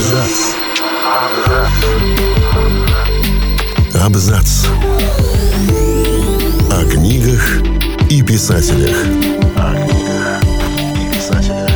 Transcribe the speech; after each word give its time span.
Абзац. 0.00 0.54
Абзац. 4.02 4.66
О 6.70 6.90
книгах 6.90 7.60
и 8.08 8.22
писателях. 8.22 8.96
О 9.56 9.74
книгах 9.74 10.42
и 10.96 11.14
писателях. 11.14 11.70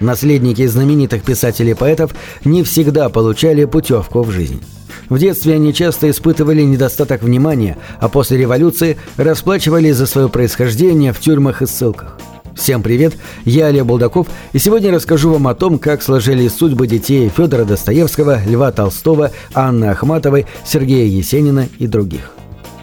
Наследники 0.00 0.66
знаменитых 0.66 1.22
писателей 1.22 1.72
и 1.72 1.74
поэтов 1.74 2.14
не 2.46 2.62
всегда 2.62 3.10
получали 3.10 3.66
путевку 3.66 4.22
в 4.22 4.30
жизнь. 4.30 4.62
В 5.10 5.18
детстве 5.18 5.56
они 5.56 5.74
часто 5.74 6.08
испытывали 6.08 6.62
недостаток 6.62 7.22
внимания, 7.22 7.76
а 8.00 8.08
после 8.08 8.38
революции 8.38 8.96
расплачивались 9.18 9.96
за 9.96 10.06
свое 10.06 10.30
происхождение 10.30 11.12
в 11.12 11.20
тюрьмах 11.20 11.60
и 11.60 11.66
ссылках. 11.66 12.16
Всем 12.56 12.82
привет, 12.82 13.14
я 13.44 13.66
Олег 13.66 13.84
Булдаков, 13.84 14.28
и 14.52 14.58
сегодня 14.58 14.92
расскажу 14.92 15.32
вам 15.32 15.48
о 15.48 15.54
том, 15.54 15.78
как 15.78 16.02
сложились 16.02 16.54
судьбы 16.54 16.86
детей 16.86 17.28
Федора 17.28 17.64
Достоевского, 17.64 18.40
Льва 18.46 18.70
Толстого, 18.70 19.32
Анны 19.54 19.86
Ахматовой, 19.86 20.46
Сергея 20.64 21.06
Есенина 21.06 21.68
и 21.78 21.86
других. 21.88 22.32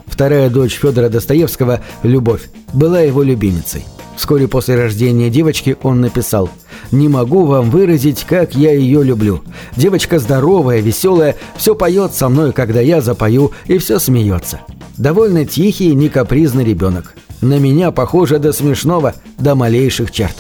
Вторая 0.06 0.50
дочь 0.50 0.78
Федора 0.78 1.08
Достоевского, 1.10 1.82
Любовь, 2.04 2.50
была 2.74 3.00
его 3.00 3.24
любимицей. 3.24 3.86
Вскоре 4.18 4.48
после 4.48 4.76
рождения 4.76 5.30
девочки 5.30 5.78
он 5.82 6.02
написал 6.02 6.50
«Не 6.92 7.08
могу 7.08 7.46
вам 7.46 7.72
выразить, 7.72 8.26
как 8.28 8.54
я 8.54 8.74
ее 8.74 9.04
люблю. 9.04 9.42
Девочка 9.78 10.20
здоровая, 10.20 10.82
веселая, 10.82 11.38
все 11.56 11.76
поет 11.76 12.14
со 12.14 12.28
мной, 12.28 12.52
когда 12.52 12.82
я 12.82 13.00
запою, 13.00 13.52
и 13.66 13.78
все 13.78 14.00
смеется. 14.00 14.60
Довольно 14.98 15.46
тихий, 15.46 15.96
не 15.96 16.10
капризный 16.10 16.66
ребенок. 16.66 17.16
На 17.42 17.60
меня 17.60 17.92
похоже 17.92 18.40
до 18.40 18.54
смешного, 18.54 19.16
до 19.38 19.56
малейших 19.56 20.12
черт». 20.12 20.36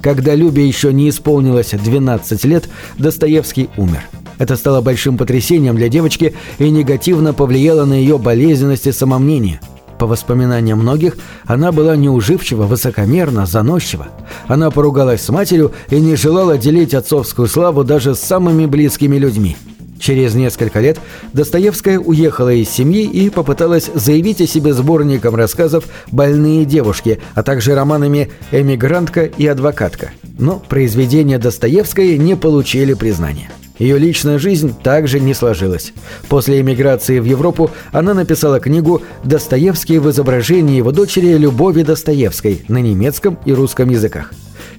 Когда 0.00 0.34
Любе 0.34 0.66
еще 0.66 0.92
не 0.92 1.08
исполнилось 1.08 1.70
12 1.70 2.44
лет, 2.44 2.68
Достоевский 2.98 3.70
умер. 3.76 4.02
Это 4.38 4.56
стало 4.56 4.80
большим 4.80 5.16
потрясением 5.16 5.76
для 5.76 5.88
девочки 5.88 6.34
и 6.58 6.70
негативно 6.70 7.32
повлияло 7.32 7.84
на 7.84 7.94
ее 7.94 8.18
болезненность 8.18 8.88
и 8.88 8.92
самомнение– 8.92 9.60
по 10.02 10.06
воспоминаниям 10.08 10.80
многих, 10.80 11.16
она 11.46 11.70
была 11.70 11.94
неуживчива, 11.94 12.64
высокомерна, 12.64 13.46
заносчива. 13.46 14.08
Она 14.48 14.72
поругалась 14.72 15.22
с 15.22 15.28
матерью 15.28 15.70
и 15.90 16.00
не 16.00 16.16
желала 16.16 16.58
делить 16.58 16.92
отцовскую 16.92 17.46
славу 17.46 17.84
даже 17.84 18.16
с 18.16 18.18
самыми 18.18 18.66
близкими 18.66 19.16
людьми. 19.16 19.56
Через 20.02 20.34
несколько 20.34 20.80
лет 20.80 20.98
Достоевская 21.32 21.96
уехала 21.96 22.52
из 22.52 22.68
семьи 22.68 23.04
и 23.04 23.30
попыталась 23.30 23.88
заявить 23.94 24.40
о 24.40 24.48
себе 24.48 24.74
сборником 24.74 25.36
рассказов 25.36 25.84
«Больные 26.10 26.64
девушки», 26.64 27.20
а 27.36 27.44
также 27.44 27.76
романами 27.76 28.32
«Эмигрантка» 28.50 29.26
и 29.26 29.46
«Адвокатка». 29.46 30.10
Но 30.40 30.60
произведения 30.68 31.38
Достоевской 31.38 32.18
не 32.18 32.34
получили 32.34 32.94
признания. 32.94 33.52
Ее 33.78 33.96
личная 33.96 34.40
жизнь 34.40 34.74
также 34.82 35.20
не 35.20 35.34
сложилась. 35.34 35.92
После 36.28 36.60
эмиграции 36.60 37.20
в 37.20 37.24
Европу 37.24 37.70
она 37.92 38.12
написала 38.12 38.58
книгу 38.58 39.02
«Достоевский 39.22 39.98
в 39.98 40.10
изображении 40.10 40.78
его 40.78 40.90
дочери 40.90 41.36
Любови 41.36 41.84
Достоевской» 41.84 42.64
на 42.66 42.78
немецком 42.78 43.38
и 43.44 43.52
русском 43.52 43.88
языках. 43.88 44.32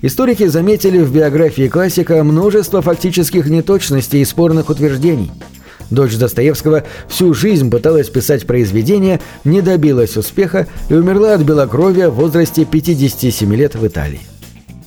Историки 0.03 0.45
заметили 0.47 0.97
в 0.97 1.13
биографии 1.13 1.69
классика 1.69 2.21
множество 2.25 2.81
фактических 2.81 3.47
неточностей 3.47 4.21
и 4.21 4.25
спорных 4.25 4.69
утверждений. 4.69 5.31
Дочь 5.89 6.17
Достоевского 6.17 6.83
всю 7.07 7.33
жизнь 7.33 7.71
пыталась 7.71 8.09
писать 8.09 8.45
произведения, 8.45 9.21
не 9.45 9.61
добилась 9.61 10.17
успеха 10.17 10.67
и 10.89 10.93
умерла 10.93 11.35
от 11.35 11.43
белокровия 11.43 12.09
в 12.09 12.15
возрасте 12.15 12.65
57 12.65 13.55
лет 13.55 13.75
в 13.75 13.87
Италии. 13.87 14.19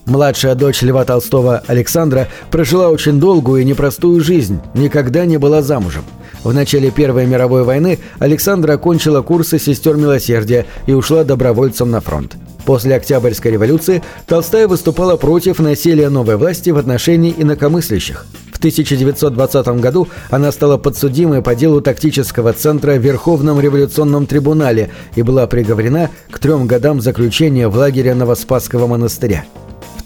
Младшая 0.04 0.54
дочь 0.54 0.82
Льва 0.82 1.06
Толстого 1.06 1.62
Александра 1.66 2.28
прожила 2.50 2.90
очень 2.90 3.18
долгую 3.18 3.62
и 3.62 3.64
непростую 3.64 4.20
жизнь, 4.20 4.60
никогда 4.74 5.24
не 5.24 5.38
была 5.38 5.62
замужем. 5.62 6.04
В 6.44 6.52
начале 6.52 6.90
Первой 6.90 7.24
мировой 7.24 7.64
войны 7.64 8.00
Александра 8.18 8.74
окончила 8.74 9.22
курсы 9.22 9.58
сестер 9.58 9.96
милосердия 9.96 10.66
и 10.86 10.92
ушла 10.92 11.24
добровольцем 11.24 11.90
на 11.90 12.02
фронт. 12.02 12.36
После 12.66 12.96
Октябрьской 12.96 13.52
революции 13.52 14.02
Толстая 14.26 14.68
выступала 14.68 15.16
против 15.16 15.60
насилия 15.60 16.10
новой 16.10 16.36
власти 16.36 16.70
в 16.70 16.76
отношении 16.76 17.34
инакомыслящих. 17.36 18.26
В 18.52 18.58
1920 18.58 19.68
году 19.80 20.08
она 20.30 20.52
стала 20.52 20.76
подсудимой 20.76 21.40
по 21.42 21.54
делу 21.54 21.80
тактического 21.80 22.52
центра 22.52 22.94
в 22.94 22.98
Верховном 22.98 23.60
революционном 23.60 24.26
трибунале 24.26 24.90
и 25.14 25.22
была 25.22 25.46
приговорена 25.46 26.10
к 26.30 26.38
трем 26.38 26.66
годам 26.66 27.00
заключения 27.00 27.68
в 27.68 27.76
лагере 27.76 28.14
Новоспасского 28.14 28.86
монастыря. 28.86 29.44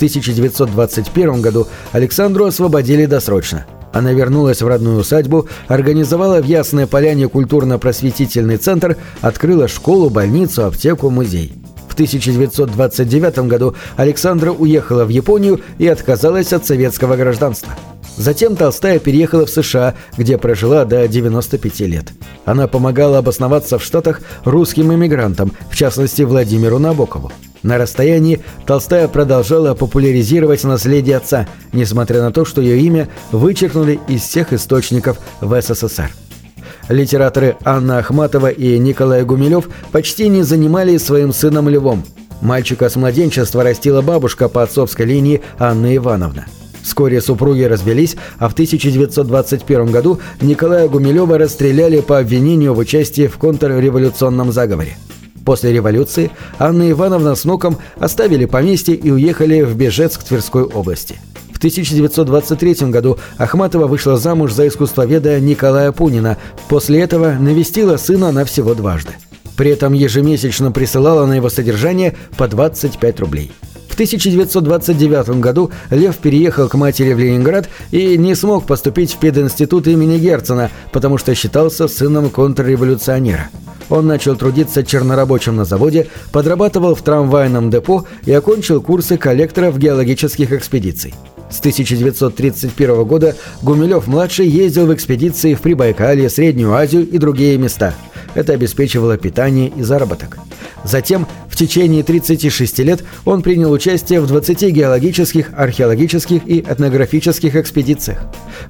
1921 0.00 1.42
году 1.42 1.66
Александру 1.92 2.47
освободили 2.47 3.04
досрочно. 3.04 3.66
Она 3.92 4.12
вернулась 4.12 4.62
в 4.62 4.66
родную 4.66 5.00
усадьбу, 5.00 5.47
организовала 5.69 6.41
в 6.41 6.47
Ясной 6.47 6.87
Поляне 6.87 7.28
культурно-просветительный 7.28 8.56
центр, 8.56 8.97
открыла 9.21 9.69
школу, 9.69 10.09
больницу, 10.09 10.65
аптеку, 10.65 11.10
музей. 11.10 11.59
В 12.00 12.03
1929 12.03 13.41
году 13.41 13.75
Александра 13.97 14.53
уехала 14.53 15.05
в 15.05 15.11
Японию 15.11 15.61
и 15.77 15.87
отказалась 15.87 16.50
от 16.55 16.65
советского 16.65 17.15
гражданства. 17.16 17.75
Затем 18.16 18.56
Толстая 18.56 18.99
переехала 18.99 19.44
в 19.44 19.50
США, 19.50 19.94
где 20.16 20.39
прожила 20.39 20.87
до 20.87 21.06
95 21.06 21.81
лет. 21.81 22.06
Она 22.47 22.69
помогала 22.69 23.19
обосноваться 23.19 23.78
в 23.78 23.84
Штатах 23.84 24.22
русским 24.44 24.91
иммигрантам, 24.94 25.53
в 25.71 25.77
частности 25.77 26.22
Владимиру 26.22 26.78
Набокову. 26.78 27.31
На 27.62 27.77
расстоянии 27.77 28.41
Толстая 28.65 29.06
продолжала 29.06 29.75
популяризировать 29.75 30.65
наследие 30.65 31.19
отца, 31.19 31.47
несмотря 31.75 32.22
на 32.22 32.33
то, 32.33 32.47
что 32.47 32.62
ее 32.62 32.81
имя 32.81 33.10
вычеркнули 33.31 34.00
из 34.09 34.22
всех 34.22 34.55
источников 34.55 35.19
в 35.43 35.60
СССР. 35.60 36.10
Литераторы 36.91 37.56
Анна 37.65 37.99
Ахматова 37.99 38.49
и 38.51 38.77
Николай 38.77 39.23
Гумилев 39.23 39.69
почти 39.93 40.28
не 40.28 40.43
занимались 40.43 41.05
своим 41.05 41.33
сыном 41.33 41.69
Львом. 41.69 42.05
Мальчика 42.43 42.89
с 42.89 42.97
младенчества 42.97 43.62
растила 43.62 44.03
бабушка 44.03 44.49
по 44.49 44.65
отцовской 44.65 45.06
линии 45.06 45.41
Анна 45.61 45.95
Ивановна. 45.95 46.47
Вскоре 46.83 47.21
супруги 47.21 47.62
развелись, 47.62 48.17
а 48.41 48.49
в 48.49 48.55
1921 48.55 49.93
году 49.93 50.19
Николая 50.41 50.89
Гумилева 50.89 51.39
расстреляли 51.39 52.01
по 52.01 52.19
обвинению 52.19 52.75
в 52.75 52.78
участии 52.78 53.28
в 53.28 53.39
контрреволюционном 53.39 54.51
заговоре. 54.51 54.97
После 55.45 55.72
революции 55.72 56.33
Анна 56.59 56.91
Ивановна 56.91 57.37
с 57.37 57.45
внуком 57.45 57.78
оставили 58.01 58.47
поместье 58.47 58.97
и 58.97 59.12
уехали 59.12 59.62
в 59.62 59.77
Бежецк 59.77 60.25
Тверской 60.25 60.65
области. 60.65 61.21
В 61.60 61.62
1923 61.62 62.88
году 62.88 63.19
Ахматова 63.37 63.87
вышла 63.87 64.16
замуж 64.16 64.50
за 64.54 64.66
искусствоведа 64.66 65.38
Николая 65.41 65.93
Пунина, 65.93 66.38
после 66.71 67.00
этого 67.00 67.32
навестила 67.32 67.98
сына 67.98 68.32
на 68.32 68.47
всего 68.47 68.72
дважды. 68.72 69.12
При 69.59 69.71
этом 69.71 69.93
ежемесячно 69.93 70.72
присылала 70.72 71.26
на 71.26 71.34
его 71.34 71.50
содержание 71.50 72.16
по 72.38 72.48
25 72.48 73.21
рублей. 73.21 73.53
В 73.91 73.93
1929 73.93 75.38
году 75.41 75.71
Лев 75.91 76.16
переехал 76.16 76.66
к 76.71 76.76
матери 76.76 77.12
в 77.12 77.19
Ленинград 77.19 77.69
и 77.91 78.16
не 78.16 78.34
смог 78.34 78.65
поступить 78.65 79.12
в 79.12 79.19
пединститут 79.19 79.87
имени 79.87 80.16
Герцена, 80.16 80.71
потому 80.92 81.19
что 81.19 81.34
считался 81.34 81.88
сыном 81.88 82.31
контрреволюционера. 82.31 83.50
Он 83.91 84.06
начал 84.06 84.34
трудиться 84.34 84.82
чернорабочим 84.82 85.56
на 85.56 85.66
заводе, 85.66 86.06
подрабатывал 86.32 86.94
в 86.94 87.03
трамвайном 87.03 87.69
депо 87.69 88.06
и 88.25 88.32
окончил 88.32 88.81
курсы 88.81 89.19
коллекторов 89.19 89.77
геологических 89.77 90.53
экспедиций. 90.53 91.12
С 91.50 91.59
1931 91.59 93.05
года 93.05 93.37
Гумилев-младший 93.62 94.49
ездил 94.49 94.87
в 94.87 94.94
экспедиции 94.94 95.55
в 95.55 95.61
Прибайкалье, 95.61 96.31
Среднюю 96.31 96.72
Азию 96.72 97.06
и 97.09 97.19
другие 97.19 97.59
места. 97.59 97.94
Это 98.34 98.53
обеспечивало 98.53 99.16
питание 99.19 99.72
и 99.77 99.83
заработок. 99.83 100.39
Затем, 100.84 101.27
в 101.49 101.56
течение 101.56 102.03
36 102.03 102.78
лет, 102.78 103.05
он 103.25 103.43
принял 103.43 103.71
участие 103.72 104.21
в 104.21 104.27
20 104.28 104.71
геологических, 104.71 105.50
археологических 105.55 106.47
и 106.47 106.60
этнографических 106.60 107.57
экспедициях. 107.57 108.21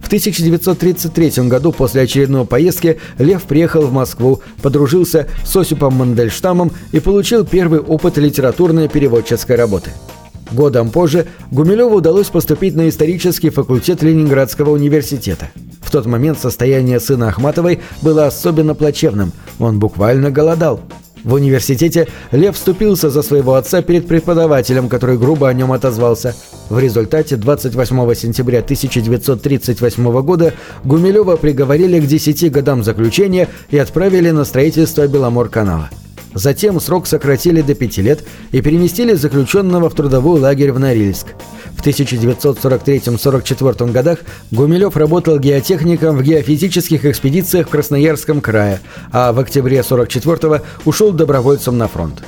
В 0.00 0.06
1933 0.06 1.48
году 1.48 1.72
после 1.72 2.02
очередной 2.02 2.46
поездки 2.46 2.98
Лев 3.18 3.42
приехал 3.42 3.82
в 3.82 3.92
Москву, 3.92 4.40
подружился 4.62 5.28
с 5.44 5.54
Осипом 5.54 5.94
Мандельштамом 5.94 6.72
и 6.92 7.00
получил 7.00 7.44
первый 7.44 7.80
опыт 7.80 8.16
литературной 8.16 8.88
переводческой 8.88 9.56
работы. 9.56 9.90
Годом 10.52 10.90
позже 10.90 11.26
Гумилеву 11.50 11.96
удалось 11.96 12.28
поступить 12.28 12.74
на 12.74 12.88
исторический 12.88 13.50
факультет 13.50 14.02
Ленинградского 14.02 14.70
университета. 14.70 15.50
В 15.80 15.90
тот 15.90 16.06
момент 16.06 16.38
состояние 16.38 17.00
сына 17.00 17.28
Ахматовой 17.28 17.80
было 18.02 18.26
особенно 18.26 18.74
плачевным, 18.74 19.32
он 19.58 19.78
буквально 19.78 20.30
голодал. 20.30 20.80
В 21.24 21.34
университете 21.34 22.08
Лев 22.32 22.56
вступился 22.56 23.10
за 23.10 23.22
своего 23.22 23.54
отца 23.54 23.82
перед 23.82 24.08
преподавателем, 24.08 24.88
который 24.88 25.18
грубо 25.18 25.48
о 25.48 25.52
нем 25.52 25.72
отозвался. 25.72 26.34
В 26.70 26.78
результате 26.78 27.36
28 27.36 28.14
сентября 28.14 28.60
1938 28.60 30.22
года 30.22 30.54
Гумилева 30.84 31.36
приговорили 31.36 32.00
к 32.00 32.06
10 32.06 32.50
годам 32.50 32.82
заключения 32.82 33.48
и 33.70 33.78
отправили 33.78 34.30
на 34.30 34.44
строительство 34.44 35.06
Беломор-канала. 35.06 35.90
Затем 36.34 36.80
срок 36.80 37.06
сократили 37.06 37.62
до 37.62 37.74
5 37.74 37.98
лет 37.98 38.24
и 38.52 38.60
переместили 38.60 39.14
заключенного 39.14 39.90
в 39.90 39.94
трудовой 39.94 40.40
лагерь 40.40 40.72
в 40.72 40.78
Норильск. 40.78 41.28
В 41.76 41.80
В 41.80 41.86
1943-44 41.86 43.90
годах 43.90 44.18
Гумилев 44.50 44.96
работал 44.96 45.38
геотехником 45.38 46.16
в 46.16 46.22
геофизических 46.22 47.06
экспедициях 47.06 47.68
в 47.68 47.70
Красноярском 47.70 48.42
крае, 48.42 48.80
а 49.12 49.32
в 49.32 49.40
октябре 49.40 49.82
44 49.82 50.60
ушел 50.84 51.12
добровольцем 51.12 51.78
на 51.78 51.88
фронт. 51.88 52.22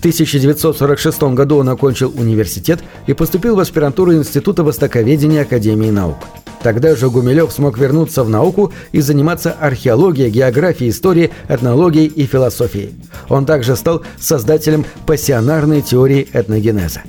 В 0.00 0.02
1946 0.02 1.22
году 1.34 1.58
он 1.58 1.68
окончил 1.68 2.10
университет 2.16 2.80
и 3.06 3.12
поступил 3.12 3.54
в 3.54 3.60
аспирантуру 3.60 4.14
Института 4.14 4.64
Востоковедения 4.64 5.42
Академии 5.42 5.90
наук. 5.90 6.16
Тогда 6.62 6.96
же 6.96 7.10
Гумилев 7.10 7.52
смог 7.52 7.76
вернуться 7.76 8.24
в 8.24 8.30
науку 8.30 8.72
и 8.92 9.02
заниматься 9.02 9.52
археологией, 9.52 10.30
географией, 10.30 10.90
историей, 10.90 11.32
этнологией 11.50 12.06
и 12.06 12.24
философией. 12.24 12.94
Он 13.28 13.44
также 13.44 13.76
стал 13.76 14.00
создателем 14.18 14.86
пассионарной 15.04 15.82
теории 15.82 16.26
этногенеза. 16.32 17.02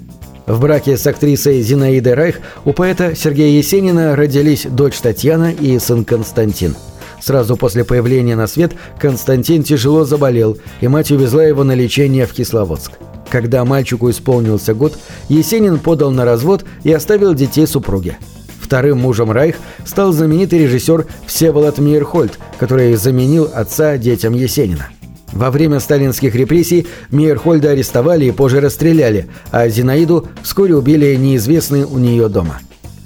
В 0.45 0.59
браке 0.59 0.97
с 0.97 1.07
актрисой 1.07 1.61
Зинаидой 1.61 2.13
Райх 2.13 2.41
у 2.65 2.73
поэта 2.73 3.15
Сергея 3.15 3.57
Есенина 3.57 4.17
родились 4.17 4.67
дочь 4.69 4.97
Татьяна 4.97 5.53
и 5.53 5.79
сын 5.79 6.03
Константин. 6.03 6.75
Сразу 7.21 7.55
после 7.55 7.85
появления 7.85 8.35
на 8.35 8.47
свет 8.47 8.73
Константин 8.99 9.63
тяжело 9.63 10.03
заболел, 10.03 10.57
и 10.81 10.87
мать 10.87 11.11
увезла 11.11 11.43
его 11.43 11.63
на 11.63 11.73
лечение 11.73 12.25
в 12.25 12.33
Кисловодск. 12.33 12.93
Когда 13.29 13.63
мальчику 13.63 14.09
исполнился 14.09 14.73
год, 14.73 14.97
Есенин 15.29 15.79
подал 15.79 16.11
на 16.11 16.25
развод 16.25 16.65
и 16.83 16.91
оставил 16.91 17.33
детей 17.33 17.65
супруге. 17.67 18.17
Вторым 18.59 18.99
мужем 18.99 19.31
Райх 19.31 19.55
стал 19.85 20.11
знаменитый 20.11 20.59
режиссер 20.59 21.05
Всеволод 21.27 21.77
Мейерхольд, 21.77 22.37
который 22.59 22.95
заменил 22.95 23.49
отца 23.53 23.97
детям 23.97 24.33
Есенина. 24.33 24.89
Во 25.31 25.49
время 25.49 25.79
сталинских 25.79 26.35
репрессий 26.35 26.87
Мейерхольда 27.09 27.71
арестовали 27.71 28.25
и 28.25 28.31
позже 28.31 28.59
расстреляли, 28.59 29.27
а 29.51 29.69
Зинаиду 29.69 30.27
вскоре 30.43 30.75
убили 30.75 31.15
неизвестные 31.15 31.85
у 31.85 31.97
нее 31.97 32.27
дома. 32.27 32.59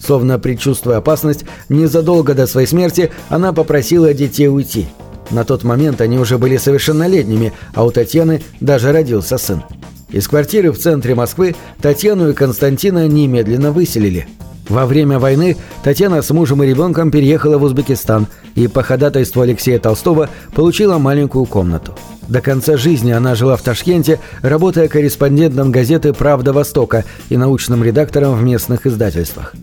Словно 0.06 0.38
предчувствуя 0.38 0.98
опасность, 0.98 1.46
незадолго 1.69 2.34
до 2.34 2.46
своей 2.46 2.68
смерти 2.68 3.12
она 3.30 3.54
попросила 3.54 4.13
детей 4.13 4.48
уйти. 4.48 4.88
На 5.31 5.44
тот 5.44 5.63
момент 5.63 6.02
они 6.02 6.19
уже 6.19 6.38
были 6.38 6.57
совершеннолетними, 6.57 7.54
а 7.74 7.84
у 7.84 7.92
Татьяны 7.92 8.44
даже 8.60 8.92
родился 8.92 9.38
сын. 9.38 9.63
Из 10.10 10.28
квартиры 10.28 10.72
в 10.72 10.78
центре 10.78 11.16
Москвы 11.16 11.56
Татьяну 11.81 12.30
и 12.30 12.34
Константина 12.34 13.07
немедленно 13.07 13.72
выселили– 13.72 14.28
во 14.69 14.86
время 14.86 15.19
войны 15.19 15.57
Татьяна 15.84 16.22
с 16.22 16.31
мужем 16.31 16.63
и 16.63 16.68
ребенком 16.68 17.12
переехала 17.12 17.57
в 17.57 17.63
Узбекистан 17.63 18.28
и 18.56 18.68
по 18.68 18.81
ходатайству 18.81 19.42
Алексея 19.42 19.80
Толстого 19.80 20.30
получила 20.54 20.98
маленькую 20.98 21.46
комнату. 21.46 21.94
До 22.28 22.42
конца 22.42 22.75
жизни 22.75 23.12
она 23.12 23.36
жила 23.36 23.57
в 23.57 23.62
Ташкенте, 23.62 24.19
работая 24.42 24.88
корреспондентом 24.88 25.72
газеты 25.72 26.13
«Правда 26.13 26.54
Востока» 26.54 27.06
и 27.30 27.38
научным 27.38 27.84
редактором 27.84 28.36
в 28.36 28.42
местных 28.42 28.88
издательствах. 28.88 29.54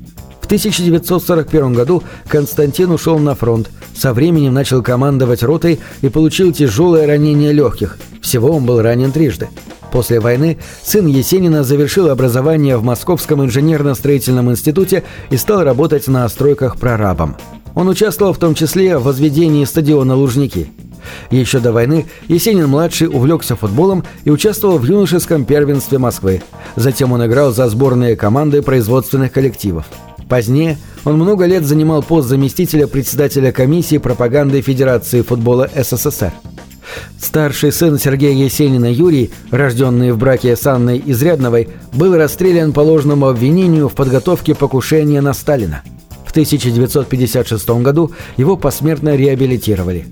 В 0.42 0.46
1941 0.46 1.72
году 1.72 2.02
Константин 2.28 2.90
ушел 2.90 3.18
на 3.18 3.34
фронт, 3.34 3.70
со 3.96 4.12
временем 4.12 4.52
начал 4.52 4.82
командовать 4.82 5.42
ротой 5.42 5.80
и 6.02 6.08
получил 6.08 6.52
тяжелое 6.52 7.06
ранение 7.06 7.52
легких. 7.52 7.96
Всего 8.20 8.50
он 8.50 8.66
был 8.66 8.82
ранен 8.82 9.12
трижды. 9.12 9.48
После 9.92 10.20
войны 10.20 10.58
сын 10.82 11.06
Есенина 11.06 11.64
завершил 11.64 12.10
образование 12.10 12.76
в 12.76 12.82
Московском 12.82 13.42
инженерно-строительном 13.42 14.50
институте 14.50 15.04
и 15.30 15.36
стал 15.36 15.62
работать 15.62 16.08
на 16.08 16.28
стройках 16.28 16.76
прорабом. 16.76 17.36
Он 17.74 17.88
участвовал 17.88 18.32
в 18.32 18.38
том 18.38 18.54
числе 18.54 18.98
в 18.98 19.04
возведении 19.04 19.64
стадиона 19.64 20.16
«Лужники». 20.16 20.70
Еще 21.30 21.58
до 21.60 21.72
войны 21.72 22.06
Есенин-младший 22.28 23.08
увлекся 23.08 23.56
футболом 23.56 24.04
и 24.24 24.30
участвовал 24.30 24.78
в 24.78 24.84
юношеском 24.84 25.44
первенстве 25.44 25.98
Москвы. 25.98 26.42
Затем 26.76 27.12
он 27.12 27.26
играл 27.26 27.52
за 27.52 27.68
сборные 27.68 28.16
команды 28.16 28.62
производственных 28.62 29.32
коллективов. 29.32 29.86
Позднее 30.32 30.78
он 31.04 31.16
много 31.16 31.44
лет 31.44 31.62
занимал 31.62 32.02
пост 32.02 32.26
заместителя 32.26 32.86
председателя 32.86 33.52
комиссии 33.52 33.98
пропаганды 33.98 34.62
Федерации 34.62 35.20
футбола 35.20 35.68
СССР. 35.76 36.32
Старший 37.20 37.70
сын 37.70 37.98
Сергея 37.98 38.32
Есенина 38.32 38.90
Юрий, 38.90 39.30
рожденный 39.50 40.10
в 40.10 40.16
браке 40.16 40.56
с 40.56 40.66
Анной 40.66 41.02
Изрядновой, 41.04 41.68
был 41.92 42.16
расстрелян 42.16 42.72
по 42.72 42.80
ложному 42.80 43.28
обвинению 43.28 43.90
в 43.90 43.94
подготовке 43.94 44.54
покушения 44.54 45.20
на 45.20 45.34
Сталина. 45.34 45.82
В 46.24 46.30
1956 46.30 47.68
году 47.82 48.12
его 48.38 48.56
посмертно 48.56 49.14
реабилитировали. 49.14 50.06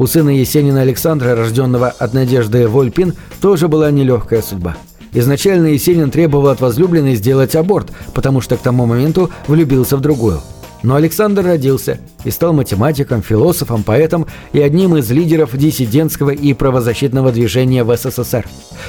У 0.00 0.08
сына 0.08 0.30
Есенина 0.30 0.80
Александра, 0.80 1.36
рожденного 1.36 1.90
от 1.90 2.12
Надежды 2.12 2.66
Вольпин, 2.66 3.14
тоже 3.40 3.68
была 3.68 3.92
нелегкая 3.92 4.42
судьба. 4.42 4.74
Изначально 5.12 5.68
Есенин 5.68 6.10
требовал 6.10 6.48
от 6.48 6.60
возлюбленной 6.60 7.14
сделать 7.14 7.56
аборт, 7.56 7.88
потому 8.14 8.40
что 8.40 8.56
к 8.56 8.60
тому 8.60 8.86
моменту 8.86 9.30
влюбился 9.46 9.96
в 9.96 10.00
другую– 10.00 10.40
но 10.82 10.94
Александр 10.94 11.44
родился 11.44 11.98
и 12.24 12.30
стал 12.30 12.52
математиком, 12.52 13.22
философом, 13.22 13.82
поэтом 13.82 14.26
и 14.52 14.60
одним 14.60 14.96
из 14.96 15.10
лидеров 15.10 15.56
диссидентского 15.56 16.30
и 16.30 16.54
правозащитного 16.54 17.32
движения 17.32 17.84
в 17.84 17.94
СССР. 17.94 18.46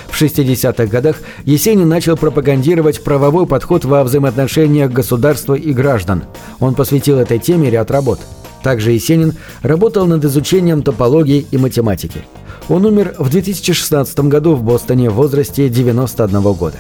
В 0.08 0.22
60-х 0.22 0.86
годах 0.86 1.18
Есенин 1.44 1.90
начал 1.90 2.16
пропагандировать 2.16 3.04
правовой 3.04 3.46
подход 3.46 3.84
во 3.86 4.04
взаимоотношениях 4.04 4.92
государства 4.92 5.54
и 5.54 5.74
граждан. 5.74 6.24
Он 6.60 6.76
посвятил 6.76 7.20
этой 7.20 7.40
теме 7.40 7.70
ряд 7.70 7.92
работ. 7.92 8.20
Также 8.64 8.92
Есенин 8.92 9.34
работал 9.62 10.06
над 10.06 10.24
изучением 10.24 10.84
топологии 10.84 11.46
и 11.52 11.58
математики. 11.58 12.24
Он 12.70 12.86
умер 12.86 13.16
в 13.18 13.30
2016 13.30 14.20
году 14.22 14.56
в 14.56 14.64
Бостоне 14.64 15.10
в 15.10 15.16
возрасте 15.16 15.70
91 15.70 16.42
года. 16.54 16.78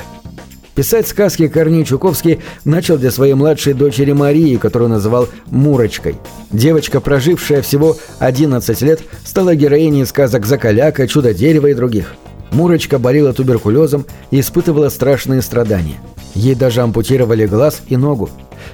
Писать 0.75 1.07
сказки 1.07 1.49
Корней 1.49 1.83
Чуковский 1.83 2.39
начал 2.63 2.97
для 2.97 3.11
своей 3.11 3.33
младшей 3.33 3.73
дочери 3.73 4.13
Марии, 4.13 4.55
которую 4.55 4.89
называл 4.89 5.27
Мурочкой. 5.47 6.15
Девочка, 6.49 7.01
прожившая 7.01 7.61
всего 7.61 7.97
11 8.19 8.81
лет, 8.81 9.01
стала 9.25 9.53
героиней 9.53 10.05
сказок 10.05 10.45
«Закаляка», 10.45 11.07
«Чудо-дерево» 11.07 11.67
и 11.67 11.73
других. 11.73 12.15
Мурочка 12.51 12.99
болела 12.99 13.33
туберкулезом 13.33 14.05
и 14.29 14.39
испытывала 14.39 14.89
страшные 14.89 15.41
страдания. 15.41 15.99
Ей 16.33 16.55
даже 16.55 16.81
ампутировали 16.81 17.45
глаз 17.45 17.81
и 17.87 17.97
ногу. 17.97 18.29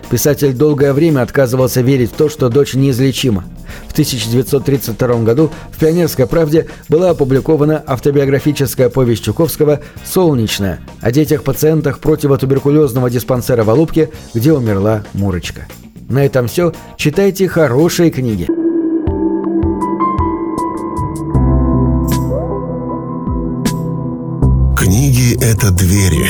Писатель 0.09 0.53
долгое 0.53 0.93
время 0.93 1.21
отказывался 1.21 1.81
верить 1.81 2.11
в 2.11 2.15
то, 2.15 2.29
что 2.29 2.49
дочь 2.49 2.75
неизлечима. 2.75 3.45
В 3.87 3.91
1932 3.91 5.15
году 5.23 5.51
в 5.71 5.79
«Пионерской 5.79 6.27
правде» 6.27 6.67
была 6.87 7.09
опубликована 7.11 7.83
автобиографическая 7.85 8.89
повесть 8.89 9.23
Чуковского 9.23 9.81
«Солнечная» 10.05 10.79
о 11.01 11.11
детях-пациентах 11.11 11.99
противотуберкулезного 11.99 13.09
диспансера 13.09 13.63
в 13.63 13.69
Алупке, 13.69 14.09
где 14.33 14.53
умерла 14.53 15.03
Мурочка. 15.13 15.67
На 16.09 16.25
этом 16.25 16.47
все. 16.47 16.73
Читайте 16.95 17.47
хорошие 17.49 18.11
книги. 18.11 18.47
Книги— 24.77 25.35
это 25.41 25.71
двери, 25.71 26.29